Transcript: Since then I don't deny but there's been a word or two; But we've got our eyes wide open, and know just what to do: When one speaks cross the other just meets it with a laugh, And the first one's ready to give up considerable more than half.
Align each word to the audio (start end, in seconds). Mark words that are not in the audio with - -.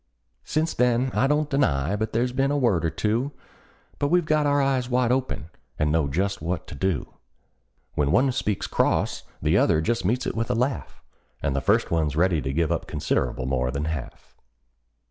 Since 0.45 0.73
then 0.73 1.11
I 1.13 1.27
don't 1.27 1.47
deny 1.47 1.95
but 1.95 2.11
there's 2.11 2.31
been 2.31 2.49
a 2.49 2.57
word 2.57 2.83
or 2.83 2.89
two; 2.89 3.33
But 3.99 4.07
we've 4.07 4.25
got 4.25 4.47
our 4.47 4.59
eyes 4.59 4.89
wide 4.89 5.11
open, 5.11 5.51
and 5.77 5.91
know 5.91 6.07
just 6.07 6.41
what 6.41 6.65
to 6.69 6.73
do: 6.73 7.13
When 7.93 8.11
one 8.11 8.31
speaks 8.31 8.65
cross 8.65 9.21
the 9.43 9.59
other 9.59 9.79
just 9.79 10.03
meets 10.03 10.25
it 10.25 10.33
with 10.35 10.49
a 10.49 10.55
laugh, 10.55 11.03
And 11.43 11.55
the 11.55 11.61
first 11.61 11.91
one's 11.91 12.15
ready 12.15 12.41
to 12.41 12.51
give 12.51 12.71
up 12.71 12.87
considerable 12.87 13.45
more 13.45 13.69
than 13.69 13.85
half. 13.85 14.35